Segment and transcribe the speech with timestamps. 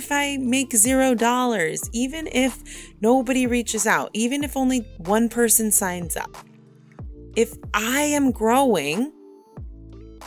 [0.00, 2.62] if I make zero dollars, even if
[3.02, 6.34] nobody reaches out, even if only one person signs up,
[7.36, 9.12] if I am growing,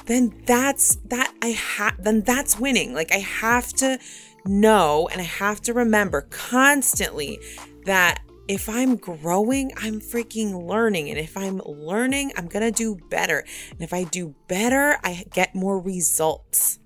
[0.06, 2.94] then that's that I have then that's winning.
[2.94, 3.98] Like I have to
[4.46, 7.40] know and I have to remember constantly
[7.86, 11.10] that if I'm growing, I'm freaking learning.
[11.10, 13.44] And if I'm learning, I'm going to do better.
[13.72, 16.78] And if I do better, I get more results.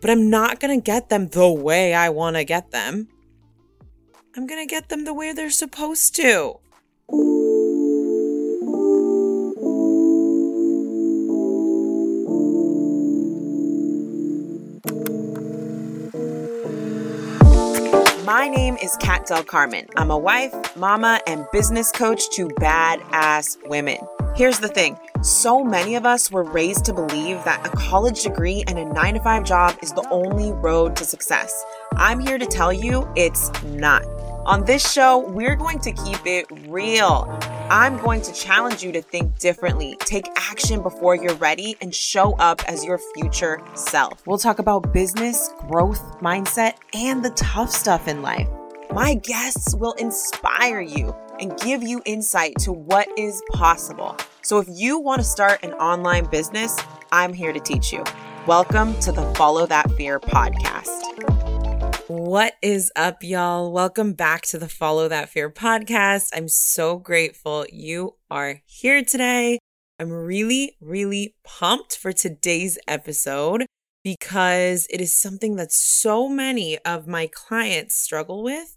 [0.00, 3.08] But I'm not going to get them the way I want to get them.
[4.34, 6.60] I'm going to get them the way they're supposed to.
[18.24, 19.86] My name is Kat Del Carmen.
[19.96, 23.98] I'm a wife, mama, and business coach to badass women.
[24.36, 28.64] Here's the thing so many of us were raised to believe that a college degree
[28.68, 31.64] and a nine to five job is the only road to success.
[31.96, 34.04] I'm here to tell you it's not.
[34.46, 37.38] On this show, we're going to keep it real.
[37.70, 42.34] I'm going to challenge you to think differently, take action before you're ready, and show
[42.36, 44.26] up as your future self.
[44.26, 48.48] We'll talk about business, growth, mindset, and the tough stuff in life.
[48.92, 54.16] My guests will inspire you and give you insight to what is possible.
[54.42, 56.78] So if you want to start an online business,
[57.10, 58.04] I'm here to teach you.
[58.46, 61.00] Welcome to the Follow That Fear podcast.
[62.08, 63.72] What is up, y'all?
[63.72, 66.28] Welcome back to the Follow That Fear podcast.
[66.34, 69.58] I'm so grateful you are here today.
[69.98, 73.64] I'm really, really pumped for today's episode
[74.02, 78.76] because it is something that so many of my clients struggle with.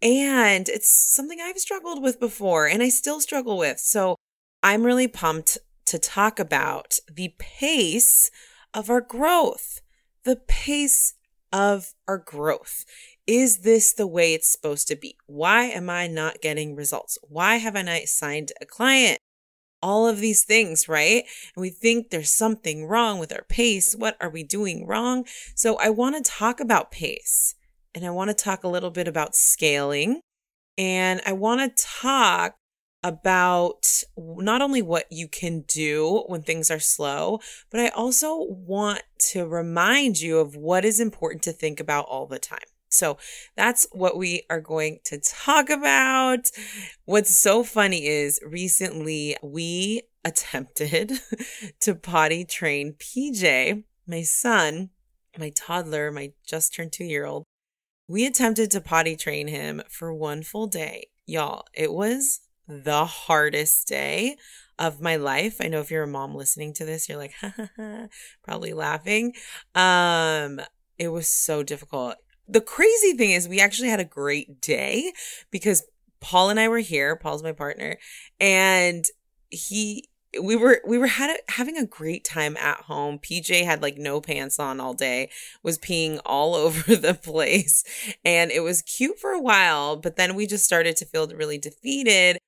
[0.00, 3.78] And it's something I've struggled with before and I still struggle with.
[3.78, 4.16] So
[4.62, 8.30] I'm really pumped to talk about the pace
[8.72, 9.80] of our growth,
[10.24, 11.14] the pace
[11.52, 12.84] of our growth.
[13.26, 15.16] Is this the way it's supposed to be?
[15.26, 17.18] Why am I not getting results?
[17.22, 19.18] Why have I not signed a client?
[19.82, 21.24] All of these things, right?
[21.56, 23.94] And we think there's something wrong with our pace.
[23.94, 25.24] What are we doing wrong?
[25.54, 27.54] So I want to talk about pace
[27.94, 30.20] and I want to talk a little bit about scaling
[30.78, 32.54] and I want to talk
[33.02, 37.40] about not only what you can do when things are slow,
[37.70, 42.26] but I also want to remind you of what is important to think about all
[42.26, 42.60] the time.
[42.92, 43.18] So
[43.56, 46.50] that's what we are going to talk about.
[47.04, 51.20] What's so funny is recently we attempted
[51.80, 54.90] to potty train PJ, my son,
[55.38, 57.44] my toddler, my just turned two year old.
[58.08, 61.06] We attempted to potty train him for one full day.
[61.26, 64.36] Y'all, it was the hardest day
[64.78, 65.56] of my life.
[65.60, 67.34] I know if you're a mom listening to this, you're like,
[68.44, 69.34] probably laughing.
[69.74, 70.60] Um,
[70.98, 72.16] it was so difficult.
[72.48, 75.12] The crazy thing is, we actually had a great day
[75.50, 75.84] because
[76.20, 77.16] Paul and I were here.
[77.16, 77.98] Paul's my partner,
[78.40, 79.04] and
[79.50, 80.08] he
[80.40, 83.18] we were we were had a, having a great time at home.
[83.18, 85.30] PJ had like no pants on all day,
[85.62, 87.84] was peeing all over the place,
[88.24, 89.96] and it was cute for a while.
[89.96, 92.38] But then we just started to feel really defeated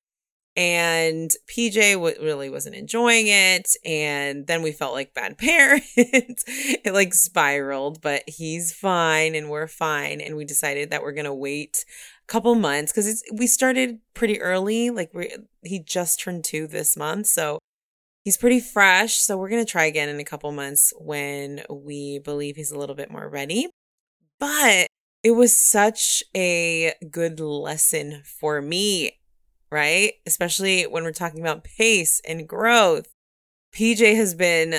[0.57, 3.75] and PJ w- really wasn't enjoying it.
[3.85, 6.45] And then we felt like bad parents.
[6.47, 10.21] it like spiraled, but he's fine and we're fine.
[10.21, 11.85] And we decided that we're going to wait
[12.23, 14.91] a couple months because it's, we started pretty early.
[14.91, 17.27] Like we, he just turned two this month.
[17.27, 17.59] So
[18.25, 19.15] he's pretty fresh.
[19.15, 22.79] So we're going to try again in a couple months when we believe he's a
[22.79, 23.69] little bit more ready.
[24.39, 24.87] But
[25.25, 29.19] it was such a good lesson for me
[29.75, 30.13] right?
[30.25, 33.09] Especially when we're talking about pace and growth.
[33.75, 34.77] PJ has been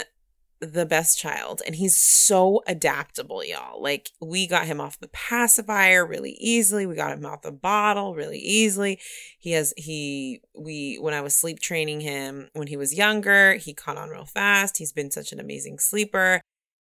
[0.61, 3.83] the best child and he's so adaptable, y'all.
[3.83, 6.85] Like, we got him off the pacifier really easily.
[6.85, 8.97] We got him off the bottle really easily.
[9.37, 13.73] He has, he, we, when I was sleep training him when he was younger, he
[13.73, 14.77] caught on real fast.
[14.77, 16.39] He's been such an amazing sleeper.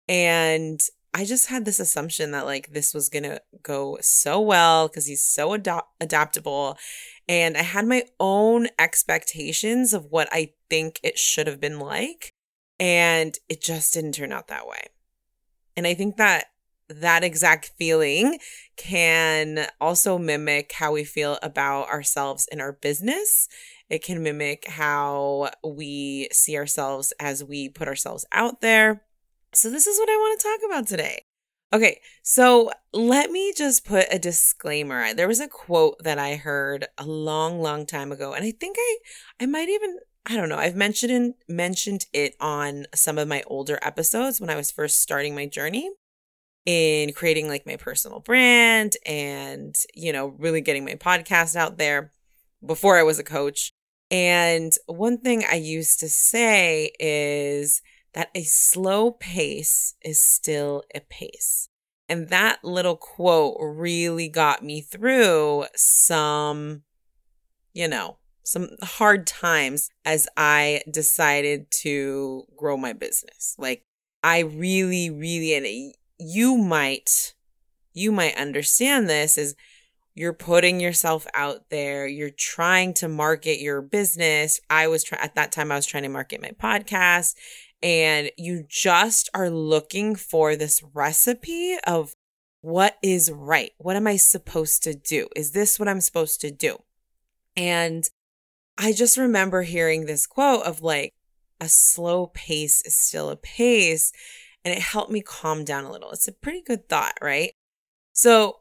[0.06, 0.82] And
[1.14, 5.06] I just had this assumption that like this was going to go so well because
[5.06, 5.68] he's so ad-
[6.00, 6.78] adaptable
[7.28, 12.34] and I had my own expectations of what I think it should have been like.
[12.80, 14.82] And it just didn't turn out that way.
[15.76, 16.46] And I think that
[16.88, 18.38] that exact feeling
[18.76, 23.48] can also mimic how we feel about ourselves in our business.
[23.88, 29.02] It can mimic how we see ourselves as we put ourselves out there.
[29.54, 31.24] So, this is what I want to talk about today.
[31.74, 35.14] Okay, so let me just put a disclaimer.
[35.14, 38.76] There was a quote that I heard a long, long time ago, and I think
[38.78, 38.98] I,
[39.40, 43.78] I might even, I don't know, I've mentioned mentioned it on some of my older
[43.82, 45.90] episodes when I was first starting my journey.
[46.64, 52.12] in creating like my personal brand and, you know, really getting my podcast out there
[52.64, 53.72] before I was a coach.
[54.10, 57.82] And one thing I used to say is
[58.14, 61.68] that a slow pace is still a pace.
[62.08, 66.82] And that little quote really got me through some,
[67.72, 73.54] you know, some hard times as I decided to grow my business.
[73.56, 73.84] Like,
[74.22, 77.34] I really, really, and you might,
[77.94, 79.54] you might understand this is
[80.14, 82.06] you're putting yourself out there.
[82.06, 84.60] You're trying to market your business.
[84.68, 87.34] I was trying, at that time, I was trying to market my podcast
[87.82, 92.12] and you just are looking for this recipe of
[92.60, 93.72] what is right.
[93.78, 95.28] What am I supposed to do?
[95.34, 96.78] Is this what I'm supposed to do?
[97.56, 98.08] And
[98.78, 101.10] I just remember hearing this quote of like,
[101.60, 104.12] a slow pace is still a pace.
[104.64, 106.12] And it helped me calm down a little.
[106.12, 107.52] It's a pretty good thought, right?
[108.12, 108.60] So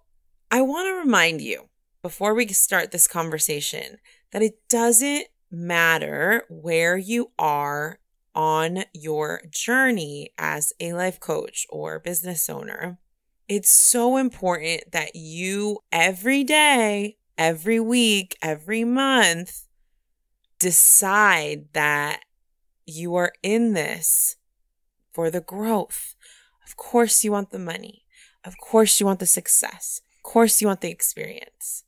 [0.50, 1.70] I want to remind you
[2.02, 3.98] before we start this conversation
[4.32, 8.00] that it doesn't matter where you are
[8.34, 13.00] on your journey as a life coach or business owner,
[13.48, 19.66] it's so important that you every day, every week, every month
[20.60, 22.22] decide that
[22.86, 24.38] you are in this
[25.12, 26.16] for the growth.
[26.66, 28.06] Of course, you want the money.
[28.46, 30.02] Of course, you want the success.
[30.18, 31.84] Of course, you want the experience.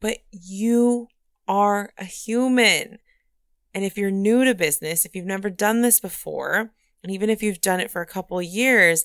[0.00, 1.08] But you
[1.48, 2.98] are a human.
[3.76, 6.70] And if you're new to business, if you've never done this before,
[7.02, 9.04] and even if you've done it for a couple years,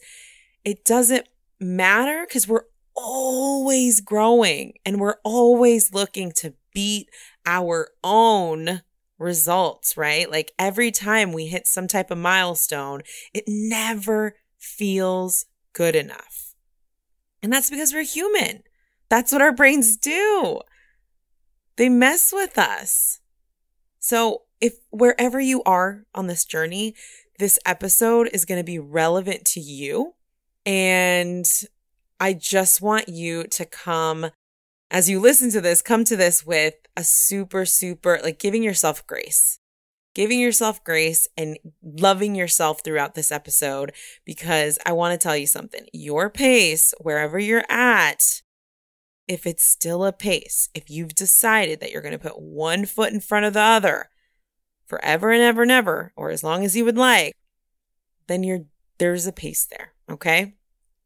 [0.63, 1.27] it doesn't
[1.59, 2.63] matter because we're
[2.95, 7.09] always growing and we're always looking to beat
[7.45, 8.81] our own
[9.19, 10.31] results, right?
[10.31, 13.01] Like every time we hit some type of milestone,
[13.33, 16.56] it never feels good enough.
[17.44, 18.63] And that's because we're human.
[19.09, 20.62] That's what our brains do.
[21.75, 23.19] They mess with us.
[24.01, 26.95] So if wherever you are on this journey,
[27.39, 30.15] this episode is going to be relevant to you.
[30.65, 31.45] And
[32.19, 34.31] I just want you to come,
[34.89, 39.06] as you listen to this, come to this with a super, super, like giving yourself
[39.07, 39.59] grace,
[40.13, 43.94] giving yourself grace and loving yourself throughout this episode.
[44.25, 48.42] Because I want to tell you something your pace, wherever you're at,
[49.31, 53.13] if it's still a pace, if you've decided that you're going to put one foot
[53.13, 54.09] in front of the other,
[54.85, 57.31] forever and ever and ever, or as long as you would like,
[58.27, 58.65] then you're
[58.97, 59.93] there's a pace there.
[60.09, 60.55] Okay.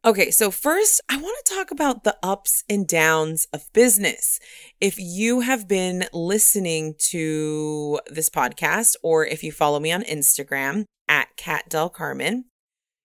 [0.04, 4.40] Okay, so first, I want to talk about the ups and downs of business.
[4.82, 10.86] If you have been listening to this podcast, or if you follow me on Instagram
[11.08, 12.46] at Kat Del Carmen,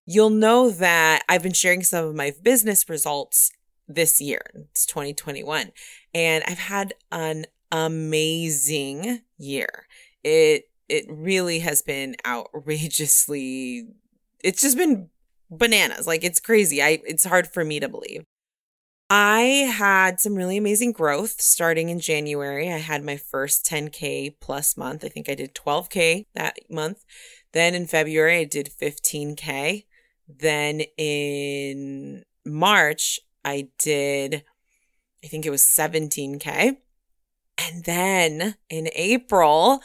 [0.07, 3.51] you'll know that I've been sharing some of my business results
[3.95, 4.41] this year.
[4.55, 5.73] It's 2021.
[6.15, 9.87] And I've had an amazing year.
[10.25, 13.87] It it really has been outrageously
[14.43, 15.09] it's just been
[15.51, 16.07] bananas.
[16.07, 16.83] Like it's crazy.
[16.83, 18.25] I it's hard for me to believe.
[19.13, 19.41] I
[19.75, 22.73] had some really amazing growth starting in january.
[22.73, 25.05] I had my first 10k plus month.
[25.05, 27.05] I think i did 12k that month.
[27.53, 29.85] Then in february i did 15k
[30.39, 34.45] then in march i did
[35.25, 36.77] i think it was 17k
[37.59, 39.81] and then in april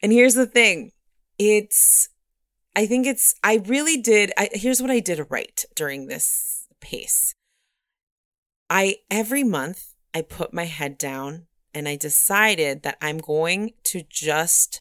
[0.03, 0.93] and here's the thing
[1.39, 2.11] it's,
[2.77, 7.35] I think it's, I really did, I, here's what I did right during this pace.
[8.69, 14.03] I, every month, I put my head down and I decided that I'm going to
[14.09, 14.81] just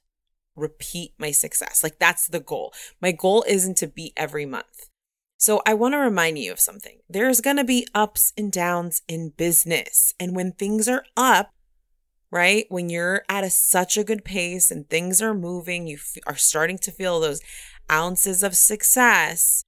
[0.56, 1.84] repeat my success.
[1.84, 2.74] Like that's the goal.
[3.02, 4.90] My goal isn't to beat every month.
[5.38, 7.00] So I want to remind you of something.
[7.10, 10.14] There's going to be ups and downs in business.
[10.20, 11.52] And when things are up,
[12.30, 12.66] right?
[12.68, 16.36] When you're at a, such a good pace and things are moving, you f- are
[16.36, 17.42] starting to feel those
[17.90, 19.64] ounces of success.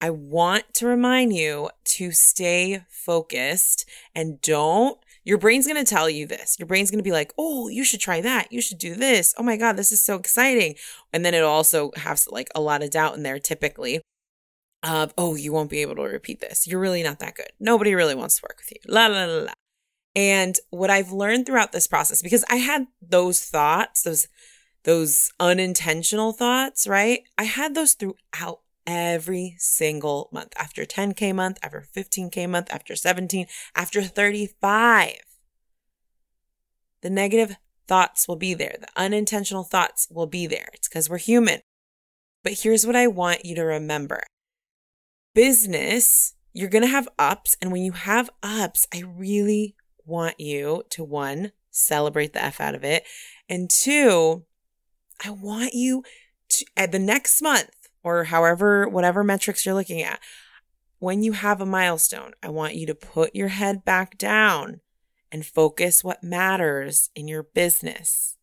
[0.00, 6.08] I want to remind you to stay focused and don't your brain's going to tell
[6.08, 6.56] you this.
[6.58, 8.50] Your brain's going to be like, "Oh, you should try that.
[8.50, 9.34] You should do this.
[9.36, 10.74] Oh my god, this is so exciting."
[11.12, 14.00] And then it also has like a lot of doubt in there typically
[14.82, 16.66] of, oh, you won't be able to repeat this.
[16.66, 17.50] You're really not that good.
[17.60, 18.78] Nobody really wants to work with you.
[18.90, 19.52] La, la, la, la.
[20.14, 24.28] And what I've learned throughout this process, because I had those thoughts, those,
[24.84, 27.20] those unintentional thoughts, right?
[27.36, 33.46] I had those throughout every single month after 10K month, after 15K month, after 17,
[33.76, 35.12] after 35.
[37.02, 38.76] The negative thoughts will be there.
[38.80, 40.70] The unintentional thoughts will be there.
[40.72, 41.60] It's because we're human.
[42.42, 44.22] But here's what I want you to remember
[45.34, 47.56] business, you're going to have ups.
[47.60, 52.74] And when you have ups, I really want you to one, celebrate the F out
[52.74, 53.04] of it.
[53.48, 54.44] And two,
[55.24, 56.02] I want you
[56.48, 57.70] to, at the next month
[58.08, 60.20] or however, whatever metrics you're looking at,
[60.98, 64.80] when you have a milestone, I want you to put your head back down
[65.30, 68.36] and focus what matters in your business.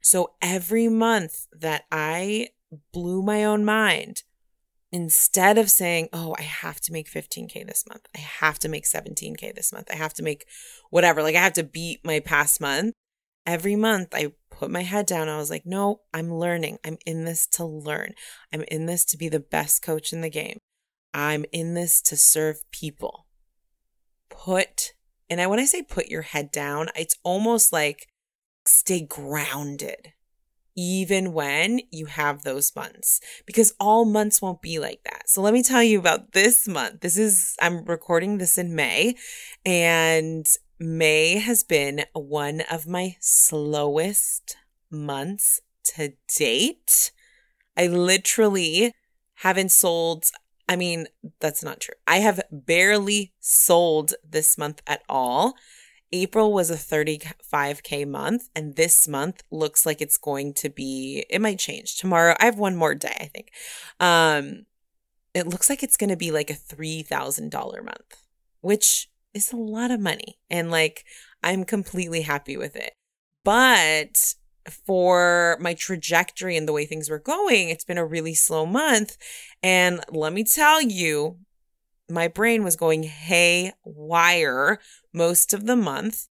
[0.00, 2.48] So every month that I
[2.92, 4.24] blew my own mind,
[4.90, 8.84] instead of saying, Oh, I have to make 15K this month, I have to make
[8.84, 10.46] 17K this month, I have to make
[10.90, 12.94] whatever, like I have to beat my past month.
[13.46, 15.28] Every month I put my head down.
[15.28, 16.78] I was like, No, I'm learning.
[16.84, 18.12] I'm in this to learn.
[18.52, 20.58] I'm in this to be the best coach in the game.
[21.12, 23.26] I'm in this to serve people.
[24.30, 24.92] Put,
[25.28, 28.06] and I, when I say put your head down, it's almost like
[28.64, 30.12] stay grounded
[30.76, 35.28] even when you have those months because all months won't be like that.
[35.28, 37.00] So let me tell you about this month.
[37.00, 39.16] This is, I'm recording this in May
[39.66, 40.46] and
[40.82, 44.56] May has been one of my slowest
[44.90, 45.60] months
[45.94, 47.12] to date.
[47.76, 48.92] I literally
[49.36, 50.24] haven't sold.
[50.68, 51.06] I mean,
[51.38, 51.94] that's not true.
[52.08, 55.54] I have barely sold this month at all.
[56.10, 61.40] April was a 35K month, and this month looks like it's going to be, it
[61.40, 62.34] might change tomorrow.
[62.40, 63.52] I have one more day, I think.
[64.00, 64.66] Um,
[65.32, 68.16] it looks like it's going to be like a $3,000 month,
[68.60, 70.38] which is a lot of money.
[70.50, 71.04] And like,
[71.42, 72.92] I'm completely happy with it.
[73.44, 74.34] But
[74.86, 79.16] for my trajectory and the way things were going, it's been a really slow month.
[79.62, 81.38] And let me tell you,
[82.08, 84.78] my brain was going haywire
[85.12, 86.28] most of the month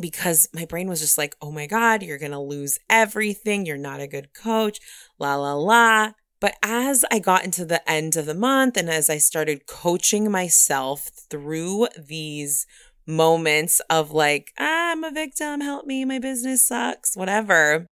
[0.00, 3.66] because my brain was just like, oh my God, you're going to lose everything.
[3.66, 4.80] You're not a good coach,
[5.18, 6.12] la, la, la.
[6.40, 10.30] But as I got into the end of the month and as I started coaching
[10.30, 12.66] myself through these
[13.06, 17.86] moments of like, ah, I'm a victim, help me, my business sucks, whatever.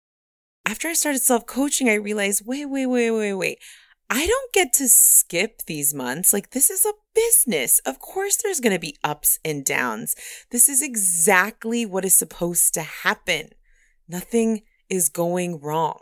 [0.66, 3.60] After I started self coaching, I realized, wait, wait, wait, wait, wait.
[4.10, 6.34] I don't get to skip these months.
[6.34, 7.80] Like, this is a business.
[7.86, 10.16] Of course, there's going to be ups and downs.
[10.52, 13.52] This is exactly what is supposed to happen.
[14.10, 16.02] Nothing is going wrong.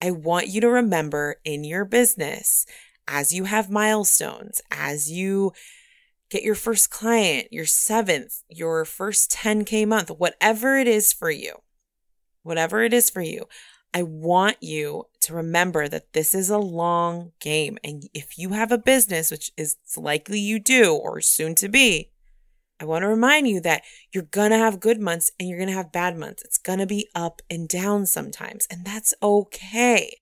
[0.00, 2.66] I want you to remember in your business,
[3.08, 5.52] as you have milestones, as you
[6.28, 11.54] get your first client, your seventh, your first 10K month, whatever it is for you,
[12.42, 13.46] whatever it is for you,
[13.94, 17.78] I want you to remember that this is a long game.
[17.82, 22.10] And if you have a business, which is likely you do or soon to be,
[22.78, 25.70] I want to remind you that you're going to have good months and you're going
[25.70, 26.42] to have bad months.
[26.42, 30.18] It's going to be up and down sometimes, and that's okay.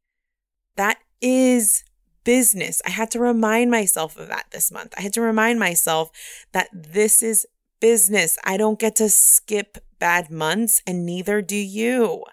[0.76, 1.84] That is
[2.23, 2.80] business.
[2.87, 4.94] I had to remind myself of that this month.
[4.96, 6.11] I had to remind myself
[6.52, 7.46] that this is
[7.80, 8.38] business.
[8.44, 12.25] I don't get to skip bad months, and neither do you.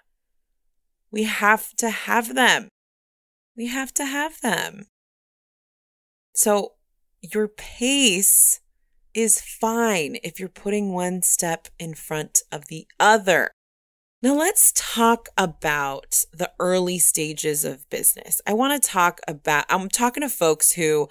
[1.10, 2.68] We have to have them.
[3.56, 4.86] We have to have them.
[6.34, 6.72] So
[7.20, 8.61] your pace
[9.14, 13.52] is fine if you're putting one step in front of the other.
[14.22, 18.40] Now, let's talk about the early stages of business.
[18.46, 21.08] I want to talk about, I'm talking to folks who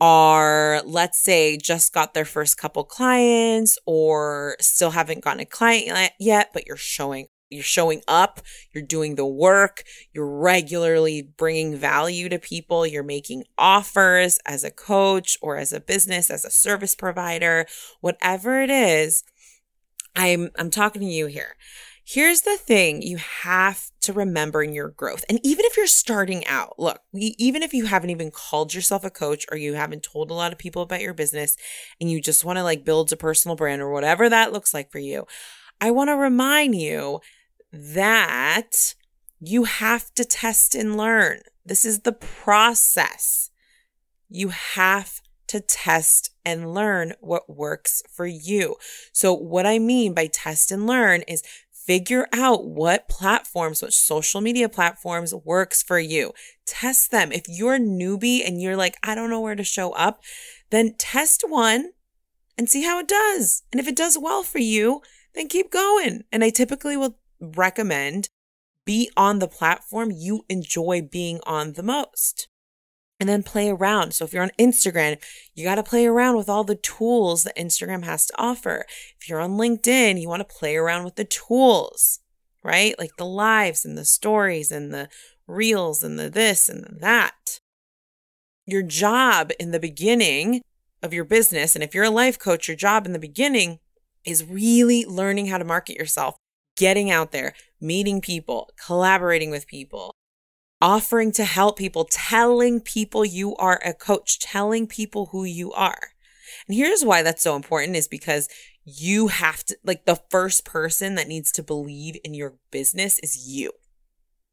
[0.00, 6.10] are, let's say, just got their first couple clients or still haven't gotten a client
[6.18, 8.40] yet, but you're showing you're showing up,
[8.72, 14.70] you're doing the work, you're regularly bringing value to people, you're making offers as a
[14.70, 17.66] coach or as a business, as a service provider,
[18.00, 19.24] whatever it is.
[20.14, 21.56] I'm I'm talking to you here.
[22.04, 25.24] Here's the thing you have to remember in your growth.
[25.28, 29.04] And even if you're starting out, look, we, even if you haven't even called yourself
[29.04, 31.56] a coach or you haven't told a lot of people about your business
[32.00, 34.90] and you just want to like build a personal brand or whatever that looks like
[34.90, 35.26] for you,
[35.80, 37.20] I want to remind you
[37.72, 38.94] that
[39.40, 41.40] you have to test and learn.
[41.64, 43.50] This is the process.
[44.28, 48.76] You have to test and learn what works for you.
[49.12, 54.40] So, what I mean by test and learn is figure out what platforms, what social
[54.40, 56.32] media platforms works for you.
[56.64, 57.32] Test them.
[57.32, 60.22] If you're a newbie and you're like, I don't know where to show up,
[60.70, 61.90] then test one
[62.56, 63.62] and see how it does.
[63.72, 65.02] And if it does well for you,
[65.34, 66.22] then keep going.
[66.30, 68.28] And I typically will recommend
[68.84, 72.48] be on the platform you enjoy being on the most.
[73.22, 74.12] and then play around.
[74.12, 75.22] So if you're on Instagram,
[75.54, 78.84] you got to play around with all the tools that Instagram has to offer.
[79.20, 82.18] If you're on LinkedIn, you want to play around with the tools,
[82.64, 82.98] right?
[82.98, 85.08] Like the lives and the stories and the
[85.46, 87.60] reels and the this and the that.
[88.66, 90.62] Your job in the beginning
[91.00, 93.78] of your business, and if you're a life coach, your job in the beginning
[94.24, 96.34] is really learning how to market yourself,
[96.76, 100.14] getting out there, meeting people, collaborating with people,
[100.80, 106.10] offering to help people, telling people you are a coach, telling people who you are.
[106.66, 108.48] And here's why that's so important is because
[108.84, 113.48] you have to, like, the first person that needs to believe in your business is
[113.48, 113.72] you.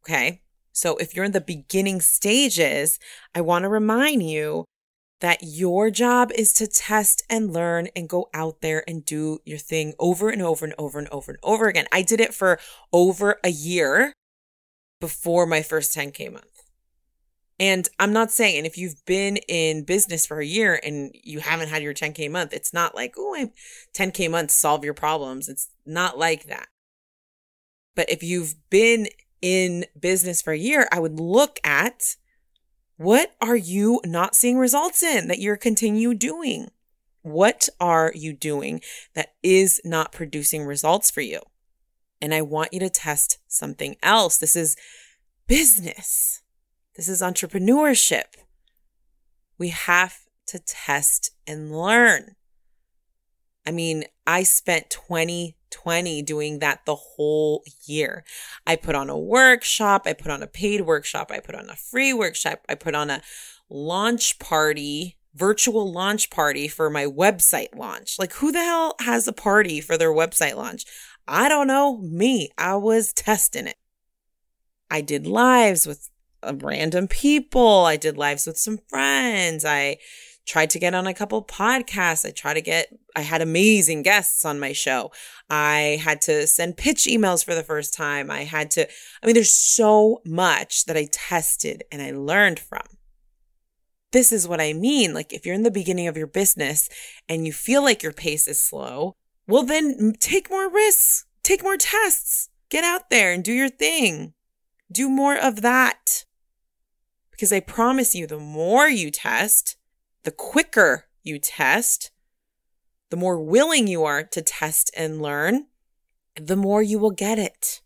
[0.04, 0.42] Okay.
[0.72, 3.00] So if you're in the beginning stages,
[3.34, 4.66] I want to remind you
[5.22, 9.58] that your job is to test and learn and go out there and do your
[9.58, 11.88] thing over and over and over and over and over again.
[11.92, 12.60] I did it for
[12.94, 14.14] over a year
[15.02, 16.46] before my first 10K month.
[17.60, 21.42] And I'm not saying And if you've been in business for a year and you
[21.42, 23.50] haven't had your 10K month, it's not like, oh,
[23.94, 25.50] 10K months solve your problems.
[25.50, 26.68] It's not like that.
[27.96, 29.08] But if you've been
[29.42, 32.16] in business for a year, I would look at
[33.00, 36.70] what are you not seeing results in that you're continue doing?
[37.22, 38.82] What are you doing
[39.14, 41.42] that is not producing results for you?
[42.22, 44.38] and I want you to test something else.
[44.38, 44.76] This is
[45.48, 46.42] business.
[46.96, 48.36] This is entrepreneurship.
[49.58, 52.36] We have to test and learn.
[53.70, 58.24] I mean, I spent 2020 doing that the whole year.
[58.66, 61.76] I put on a workshop, I put on a paid workshop, I put on a
[61.76, 63.22] free workshop, I put on a
[63.70, 68.18] launch party, virtual launch party for my website launch.
[68.18, 70.84] Like, who the hell has a party for their website launch?
[71.28, 73.78] I don't know, me, I was testing it.
[74.90, 76.10] I did lives with
[76.42, 77.86] uh, random people.
[77.86, 79.64] I did lives with some friends.
[79.64, 79.98] I
[80.46, 82.26] tried to get on a couple podcasts.
[82.26, 85.12] I tried to get, I had amazing guests on my show.
[85.50, 88.32] I had to send pitch emails for the first time.
[88.32, 88.88] I had to,
[89.22, 92.86] I mean, there's so much that I tested and I learned from.
[94.12, 95.14] This is what I mean.
[95.14, 96.90] Like, if you're in the beginning of your business
[97.28, 99.16] and you feel like your pace is slow,
[99.48, 104.34] well, then take more risks, take more tests, get out there and do your thing.
[104.92, 106.26] Do more of that.
[107.32, 109.78] Because I promise you, the more you test,
[110.24, 112.12] the quicker you test,
[113.10, 115.68] the more willing you are to test and learn,
[116.36, 117.82] the more you will get it.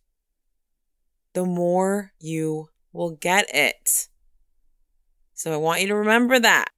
[1.33, 4.07] The more you will get it.
[5.33, 6.69] So I want you to remember that.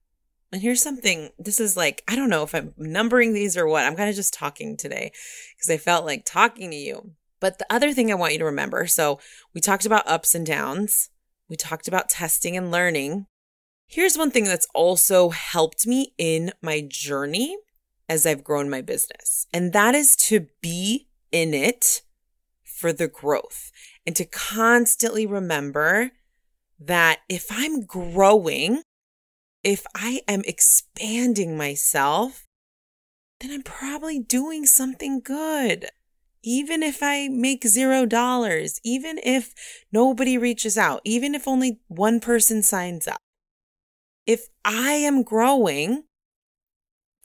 [0.51, 3.83] And here's something this is like, I don't know if I'm numbering these or what.
[3.83, 5.11] I'm kind of just talking today
[5.55, 7.11] because I felt like talking to you.
[7.41, 9.19] But the other thing I want you to remember so
[9.53, 11.09] we talked about ups and downs,
[11.49, 13.27] we talked about testing and learning.
[13.87, 17.57] Here's one thing that's also helped me in my journey
[18.09, 22.01] as I've grown my business, and that is to be in it
[22.63, 23.71] for the growth
[24.05, 26.11] and to constantly remember
[26.79, 28.81] that if I'm growing,
[29.63, 32.45] if I am expanding myself,
[33.39, 35.87] then I'm probably doing something good.
[36.43, 39.53] Even if I make zero dollars, even if
[39.91, 43.17] nobody reaches out, even if only one person signs up.
[44.25, 46.03] If I am growing,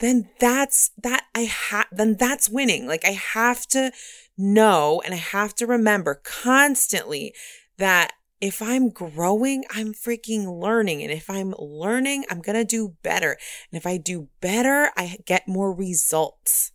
[0.01, 2.87] then that's that I have, then that's winning.
[2.87, 3.93] Like I have to
[4.37, 7.35] know and I have to remember constantly
[7.79, 11.03] that if I'm growing, I'm freaking learning.
[11.03, 13.37] And if I'm learning, I'm going to do better.
[13.71, 16.73] And if I do better, I get more results.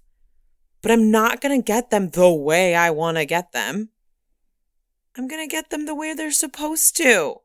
[0.82, 3.90] But I'm not going to get them the way I want to get them.
[5.18, 7.38] I'm going to get them the way they're supposed to.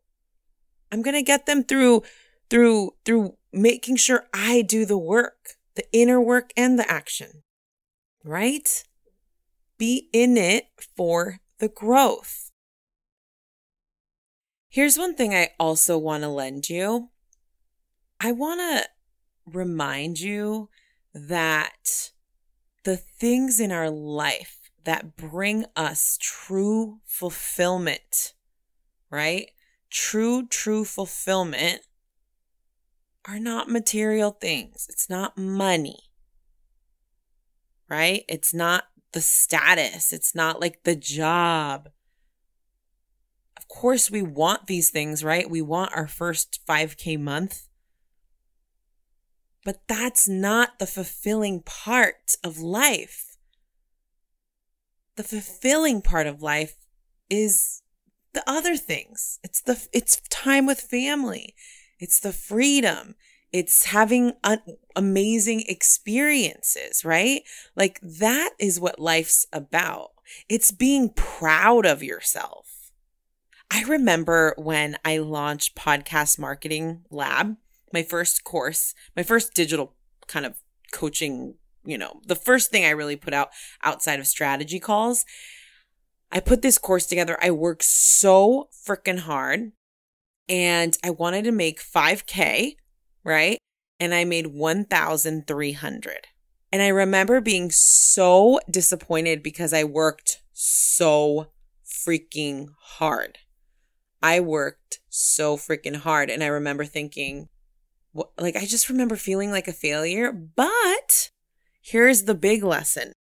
[0.93, 2.03] I'm going to get them through,
[2.50, 7.42] through, through making sure I do the work, the inner work and the action,
[8.24, 8.84] right?
[9.78, 12.50] Be in it for the growth.
[14.68, 17.10] Here's one thing I also want to lend you.
[18.20, 18.88] I want to
[19.46, 20.68] remind you
[21.14, 22.10] that
[22.84, 28.34] the things in our life that bring us true fulfillment,
[29.10, 29.50] right?
[29.90, 31.80] True, true fulfillment
[33.28, 34.87] are not material things.
[34.88, 36.00] It's not money,
[37.88, 38.24] right?
[38.28, 40.12] It's not the status.
[40.12, 41.90] It's not like the job
[43.56, 45.48] Of course we want these things, right?
[45.48, 47.68] We want our first 5K month.
[49.64, 53.37] But that's not the fulfilling part of life.
[55.16, 56.76] The fulfilling part of life
[57.28, 57.83] is
[58.33, 59.38] the other things.
[59.44, 61.54] It's the it's time with family.
[62.00, 63.14] It's the freedom.
[63.52, 64.62] It's having un-
[64.96, 67.42] amazing experiences, right?
[67.76, 70.10] Like that is what life's about.
[70.48, 72.90] It's being proud of yourself.
[73.70, 77.56] I remember when I launched Podcast Marketing Lab,
[77.92, 79.94] my first course, my first digital
[80.26, 80.54] kind of
[80.92, 83.50] coaching, you know, the first thing I really put out
[83.82, 85.24] outside of strategy calls.
[86.32, 87.36] I put this course together.
[87.42, 89.72] I worked so freaking hard
[90.50, 92.74] and I wanted to make 5K,
[93.22, 93.56] right?
[94.00, 96.26] And I made 1,300.
[96.72, 101.52] And I remember being so disappointed because I worked so
[101.86, 103.38] freaking hard.
[104.22, 106.30] I worked so freaking hard.
[106.30, 107.48] And I remember thinking,
[108.36, 110.32] like, I just remember feeling like a failure.
[110.32, 111.30] But
[111.80, 113.12] here's the big lesson.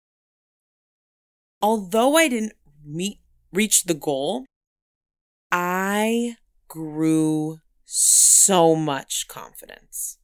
[1.62, 3.20] Although I didn't meet,
[3.54, 4.46] reach the goal,
[5.52, 6.38] I
[6.70, 10.18] grew so much confidence.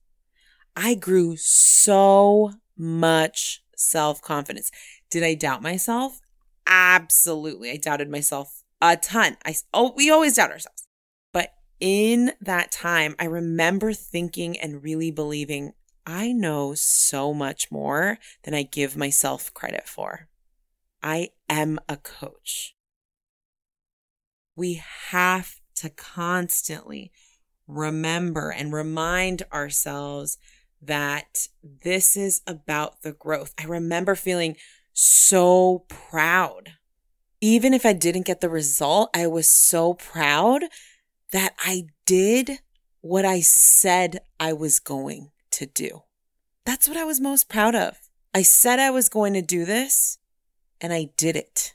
[0.76, 4.72] I grew so much self confidence.
[5.10, 6.22] Did I doubt myself?
[6.68, 7.72] Absolutely.
[7.72, 9.38] I doubted myself a ton.
[9.46, 10.88] I, oh, we always doubt ourselves.
[11.34, 15.74] But in that time, I remember thinking and really believing
[16.06, 20.28] I know so much more than I give myself credit for.
[21.02, 22.76] I am a coach.
[24.56, 27.12] We have to constantly
[27.68, 30.38] remember and remind ourselves
[30.82, 33.54] that this is about the growth.
[33.60, 34.56] I remember feeling
[34.94, 36.74] so proud.
[37.42, 40.64] Even if I didn't get the result, I was so proud
[41.32, 42.60] that I did
[43.02, 46.04] what I said I was going to do.
[46.66, 47.98] That's what I was most proud of.
[48.34, 50.18] I said I was going to do this
[50.82, 51.74] and I did it.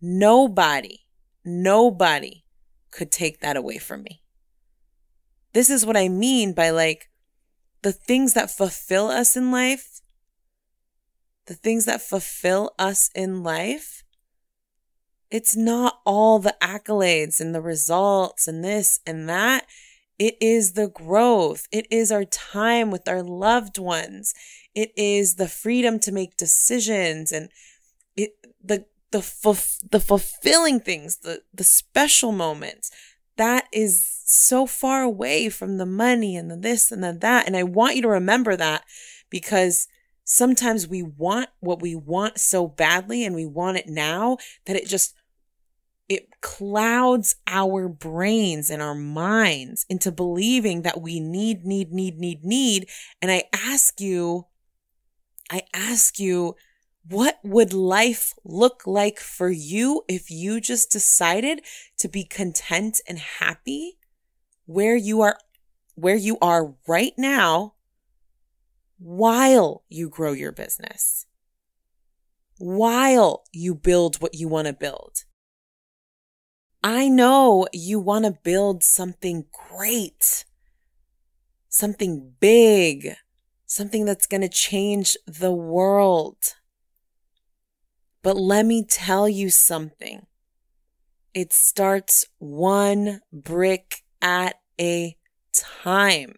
[0.00, 1.00] Nobody
[1.44, 2.44] Nobody
[2.90, 4.22] could take that away from me.
[5.52, 7.08] This is what I mean by like
[7.82, 10.00] the things that fulfill us in life,
[11.46, 14.04] the things that fulfill us in life.
[15.30, 19.66] It's not all the accolades and the results and this and that.
[20.18, 21.68] It is the growth.
[21.70, 24.34] It is our time with our loved ones.
[24.74, 27.50] It is the freedom to make decisions and
[28.16, 32.90] it, the the fulf- the fulfilling things, the the special moments.
[33.36, 37.46] That is so far away from the money and the this and the that.
[37.46, 38.84] And I want you to remember that
[39.30, 39.86] because
[40.24, 44.86] sometimes we want what we want so badly and we want it now that it
[44.86, 45.14] just
[46.08, 52.44] it clouds our brains and our minds into believing that we need, need, need, need,
[52.44, 52.88] need.
[53.20, 54.46] And I ask you,
[55.50, 56.56] I ask you
[57.08, 61.60] what would life look like for you if you just decided
[61.98, 63.98] to be content and happy
[64.66, 65.38] where you are,
[65.94, 67.74] where you are right now
[68.98, 71.26] while you grow your business,
[72.58, 75.24] while you build what you want to build?
[76.82, 80.44] I know you want to build something great,
[81.68, 83.14] something big,
[83.66, 86.36] something that's going to change the world.
[88.22, 90.26] But let me tell you something.
[91.34, 95.16] It starts one brick at a
[95.52, 96.36] time.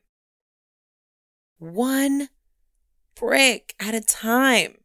[1.58, 2.28] One
[3.14, 4.76] brick at a time.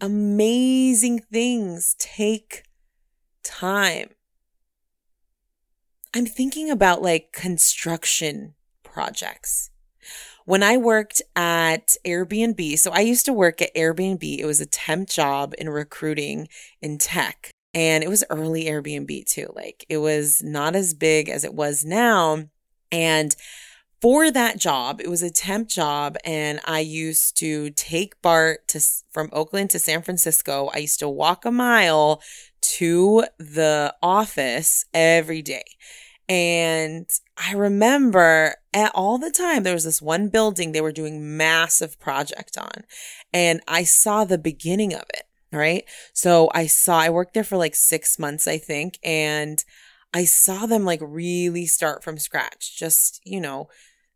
[0.00, 2.62] Amazing things take
[3.42, 4.10] time.
[6.14, 9.70] I'm thinking about like construction projects
[10.50, 14.36] when I worked at Airbnb, so I used to work at Airbnb.
[14.36, 16.48] It was a temp job in recruiting
[16.82, 17.52] in tech.
[17.72, 19.52] And it was early Airbnb too.
[19.54, 22.48] Like it was not as big as it was now.
[22.90, 23.36] And
[24.02, 28.80] for that job, it was a temp job and I used to take BART to
[29.12, 30.68] from Oakland to San Francisco.
[30.74, 32.20] I used to walk a mile
[32.78, 35.62] to the office every day.
[36.30, 41.36] And I remember at all the time there was this one building they were doing
[41.36, 42.84] massive project on
[43.32, 45.84] and I saw the beginning of it, right?
[46.12, 49.64] So I saw I worked there for like 6 months I think and
[50.14, 52.78] I saw them like really start from scratch.
[52.78, 53.68] Just, you know,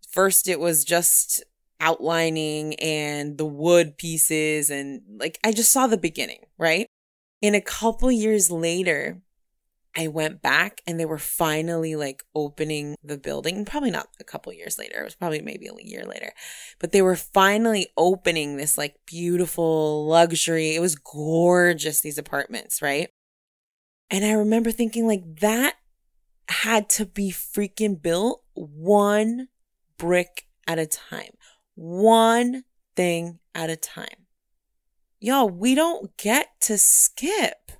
[0.09, 1.43] first it was just
[1.81, 6.87] outlining and the wood pieces and like I just saw the beginning, right?
[7.43, 9.21] And a couple years later,
[9.97, 13.65] I went back and they were finally like opening the building.
[13.65, 15.01] Probably not a couple years later.
[15.01, 16.33] It was probably maybe a year later.
[16.81, 20.75] But they were finally opening this like beautiful luxury.
[20.75, 23.11] It was gorgeous, these apartments, right?
[24.11, 25.75] And I remember thinking like that
[26.49, 29.49] had to be freaking built one
[29.97, 31.37] brick at a time,
[31.75, 32.65] one
[32.97, 34.27] thing at a time.
[35.21, 37.73] Y'all, we don't get to skip.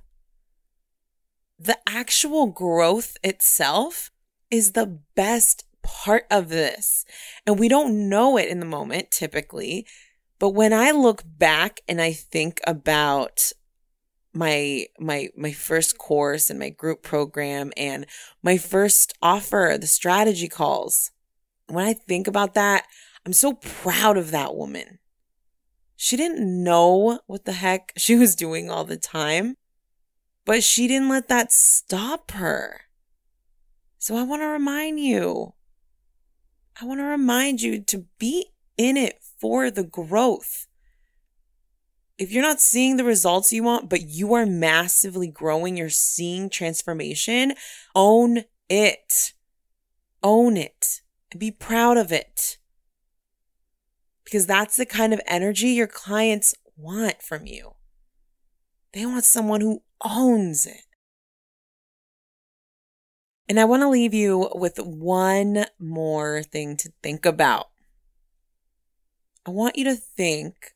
[1.57, 4.11] The actual growth itself
[4.51, 7.05] is the best part of this.
[7.45, 9.85] And we don't know it in the moment typically.
[10.39, 13.51] But when I look back and I think about
[14.33, 18.05] my my my first course and my group program and
[18.43, 21.11] my first offer, the strategy calls.
[21.67, 22.85] When I think about that,
[23.25, 24.99] I'm so proud of that woman.
[25.95, 29.55] She didn't know what the heck she was doing all the time,
[30.45, 32.81] but she didn't let that stop her.
[33.97, 35.53] So I want to remind you.
[36.79, 40.67] I want to remind you to be in it for the growth.
[42.17, 46.49] If you're not seeing the results you want, but you are massively growing, you're seeing
[46.49, 47.53] transformation,
[47.93, 49.33] own it.
[50.23, 51.01] Own it
[51.35, 52.57] be proud of it.
[54.23, 57.75] Because that's the kind of energy your clients want from you.
[58.95, 60.85] They want someone who owns it.
[63.49, 67.67] And I want to leave you with one more thing to think about.
[69.45, 70.75] I want you to think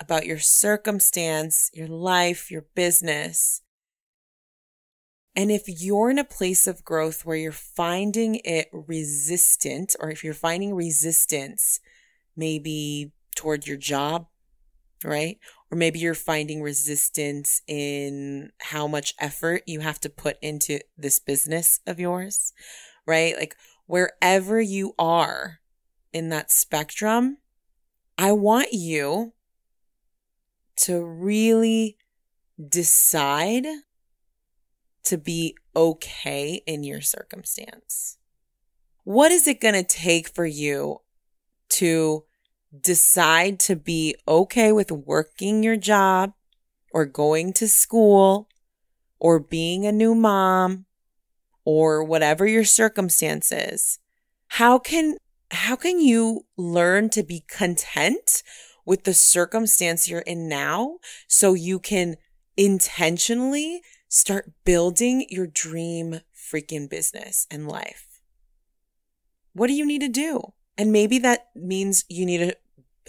[0.00, 3.62] about your circumstance, your life, your business.
[5.36, 10.24] And if you're in a place of growth where you're finding it resistant, or if
[10.24, 11.78] you're finding resistance,
[12.36, 14.26] maybe toward your job,
[15.04, 15.38] right?
[15.70, 21.18] Or maybe you're finding resistance in how much effort you have to put into this
[21.18, 22.52] business of yours,
[23.04, 23.36] right?
[23.36, 25.58] Like wherever you are
[26.12, 27.38] in that spectrum,
[28.16, 29.32] I want you
[30.76, 31.96] to really
[32.68, 33.66] decide
[35.04, 38.18] to be okay in your circumstance.
[39.04, 41.00] What is it going to take for you
[41.70, 42.24] to
[42.78, 46.32] decide to be okay with working your job
[46.92, 48.48] or going to school
[49.18, 50.86] or being a new mom
[51.64, 53.98] or whatever your circumstances?
[54.48, 55.16] How can
[55.50, 58.42] how can you learn to be content
[58.84, 60.98] with the circumstance you're in now
[61.28, 62.16] so you can
[62.56, 68.06] intentionally start building your dream freaking business and life.
[69.52, 70.52] What do you need to do?
[70.78, 72.56] And maybe that means you need to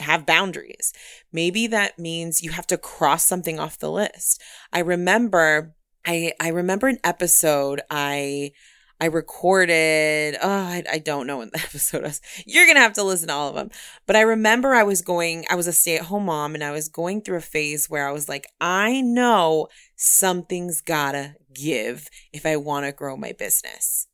[0.04, 0.94] have boundaries.
[1.32, 4.42] Maybe that means you have to cross something off the list.
[4.72, 5.76] I remember
[6.06, 8.52] I I remember an episode I
[9.00, 12.22] I recorded, oh, I, I don't know when the episode was.
[12.46, 13.70] You're to have to listen to all of them.
[14.08, 16.72] But I remember I was going, I was a stay at home mom and I
[16.72, 22.46] was going through a phase where I was like, I know something's gotta give if
[22.46, 24.08] I want to grow my business.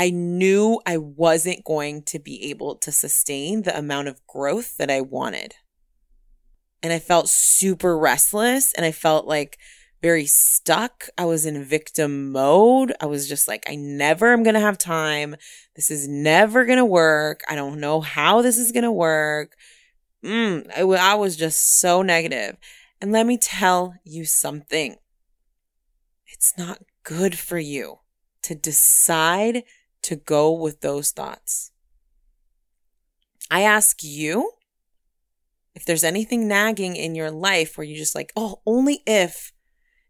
[0.00, 4.90] I knew I wasn't going to be able to sustain the amount of growth that
[4.90, 5.56] I wanted.
[6.82, 9.58] And I felt super restless and I felt like,
[10.02, 11.10] very stuck.
[11.18, 12.94] I was in victim mode.
[13.02, 15.36] I was just like, I never am going to have time.
[15.76, 17.42] This is never going to work.
[17.50, 19.56] I don't know how this is going to work.
[20.24, 22.56] Mm, I, I was just so negative.
[23.02, 24.96] And let me tell you something.
[26.26, 27.98] It's not good for you
[28.44, 29.64] to decide
[30.02, 31.72] to go with those thoughts.
[33.50, 34.52] I ask you
[35.74, 39.52] if there's anything nagging in your life where you're just like, oh, only if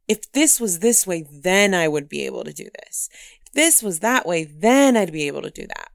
[0.08, 3.08] if this was this way, then I would be able to do this.
[3.46, 5.90] If this was that way, then I'd be able to do that.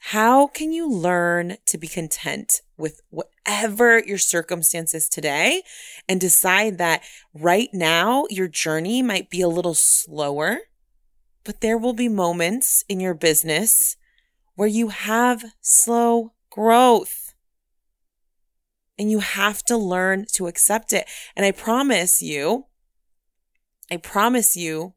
[0.00, 5.64] How can you learn to be content with whatever your circumstances today
[6.08, 7.02] and decide that
[7.34, 10.60] right now your journey might be a little slower,
[11.44, 13.96] but there will be moments in your business
[14.54, 17.34] where you have slow growth
[18.98, 21.08] and you have to learn to accept it.
[21.36, 22.66] And I promise you,
[23.90, 24.94] I promise you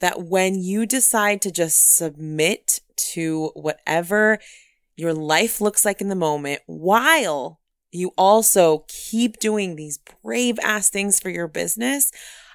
[0.00, 4.38] that when you decide to just submit to whatever
[4.96, 10.90] your life looks like in the moment, while you also keep doing these brave ass
[10.90, 12.10] things for your business,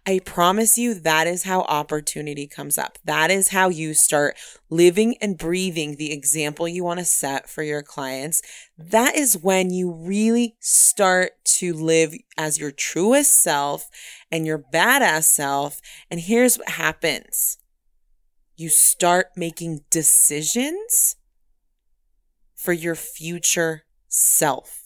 [0.06, 3.00] I promise you that is how opportunity comes up.
[3.06, 4.36] That is how you start
[4.70, 8.42] living and breathing the example you want to set for your clients.
[8.78, 13.90] That is when you really start to live as your truest self
[14.30, 15.80] and your badass self.
[16.12, 17.58] And here's what happens.
[18.58, 21.16] You start making decisions
[22.56, 24.83] for your future self.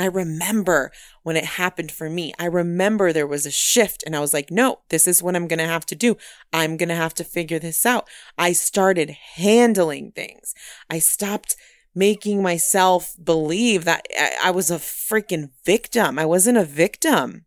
[0.00, 2.32] I remember when it happened for me.
[2.38, 5.48] I remember there was a shift and I was like, no, this is what I'm
[5.48, 6.16] going to have to do.
[6.52, 8.08] I'm going to have to figure this out.
[8.38, 10.54] I started handling things.
[10.88, 11.56] I stopped
[11.94, 14.06] making myself believe that
[14.42, 16.18] I was a freaking victim.
[16.18, 17.44] I wasn't a victim,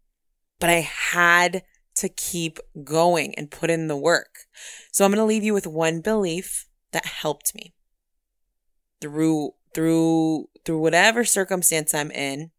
[0.60, 1.64] but I had
[1.96, 4.46] to keep going and put in the work.
[4.92, 7.74] So I'm going to leave you with one belief that helped me
[9.02, 12.52] through through through whatever circumstance I'm in,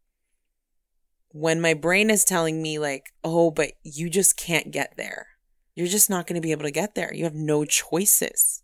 [1.30, 5.28] when my brain is telling me, like, oh, but you just can't get there,
[5.74, 7.12] you're just not going to be able to get there.
[7.12, 8.62] You have no choices.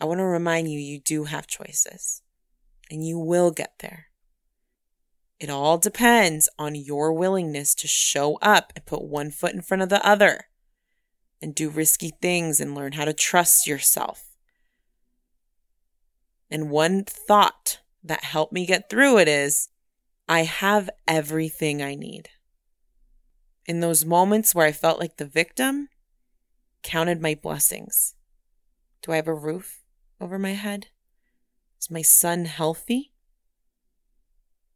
[0.00, 2.22] I want to remind you, you do have choices
[2.90, 4.06] and you will get there.
[5.38, 9.82] It all depends on your willingness to show up and put one foot in front
[9.82, 10.44] of the other
[11.42, 14.29] and do risky things and learn how to trust yourself.
[16.50, 19.68] And one thought that helped me get through it is
[20.28, 22.28] I have everything I need.
[23.66, 25.88] In those moments where I felt like the victim,
[26.82, 28.14] counted my blessings.
[29.02, 29.80] Do I have a roof
[30.20, 30.88] over my head?
[31.80, 33.12] Is my son healthy?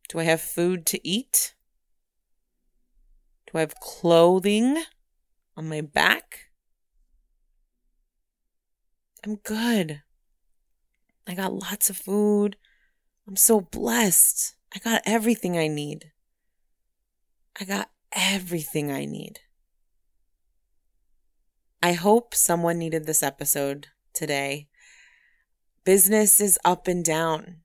[0.09, 1.55] Do I have food to eat?
[3.47, 4.83] Do I have clothing
[5.57, 6.51] on my back?
[9.25, 10.03] I'm good.
[11.27, 12.57] I got lots of food.
[13.27, 14.57] I'm so blessed.
[14.75, 16.13] I got everything I need.
[17.61, 19.41] I got everything I need.
[21.83, 24.69] I hope someone needed this episode today.
[25.85, 27.59] Business is up and down.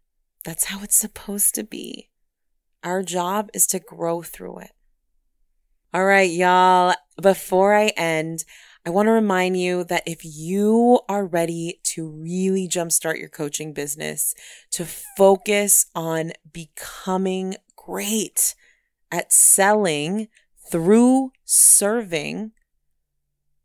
[0.44, 2.10] That's how it's supposed to be.
[2.84, 4.72] Our job is to grow through it.
[5.94, 6.94] All right, y'all.
[7.22, 8.46] Before I end,
[8.86, 13.74] I want to remind you that if you are ready to really jumpstart your coaching
[13.74, 14.34] business,
[14.72, 18.56] to focus on becoming great
[19.12, 20.28] at selling
[20.72, 22.52] through serving,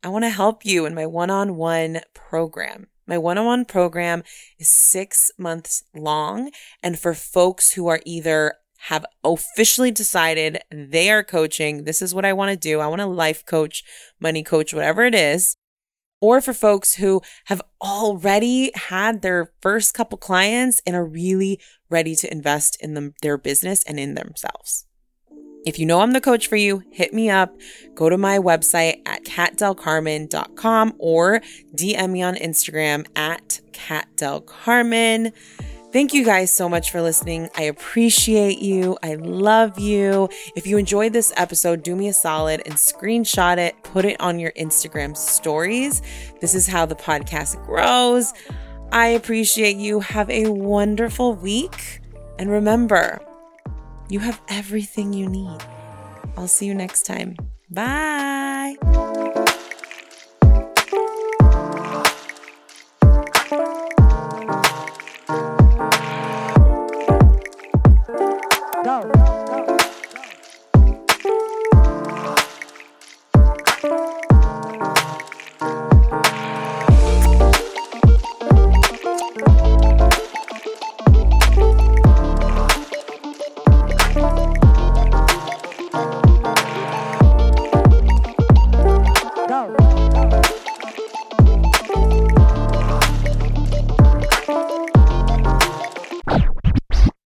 [0.02, 2.88] I want to help you in my one on one program.
[3.06, 4.22] My one on one program
[4.58, 6.50] is six months long.
[6.82, 8.54] And for folks who are either
[8.88, 11.84] have officially decided they are coaching.
[11.84, 12.80] This is what I want to do.
[12.80, 13.82] I want to life coach,
[14.20, 15.56] money coach, whatever it is.
[16.24, 21.60] Or for folks who have already had their first couple clients and are really
[21.90, 24.86] ready to invest in them, their business and in themselves.
[25.66, 27.54] If you know I'm the coach for you, hit me up.
[27.94, 31.42] Go to my website at katdelcarmen.com or
[31.76, 35.30] DM me on Instagram at katdelcarmen.
[35.94, 37.48] Thank you guys so much for listening.
[37.54, 38.98] I appreciate you.
[39.04, 40.28] I love you.
[40.56, 44.40] If you enjoyed this episode, do me a solid and screenshot it, put it on
[44.40, 46.02] your Instagram stories.
[46.40, 48.32] This is how the podcast grows.
[48.90, 50.00] I appreciate you.
[50.00, 52.00] Have a wonderful week.
[52.40, 53.24] And remember,
[54.08, 55.60] you have everything you need.
[56.36, 57.36] I'll see you next time.
[57.70, 58.74] Bye.